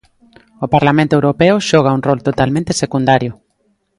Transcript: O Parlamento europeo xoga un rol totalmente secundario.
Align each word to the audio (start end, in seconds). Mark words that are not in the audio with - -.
O 0.65 0.67
Parlamento 0.75 1.13
europeo 1.15 1.55
xoga 1.69 1.95
un 1.97 2.01
rol 2.07 2.19
totalmente 2.27 2.71
secundario. 2.81 3.31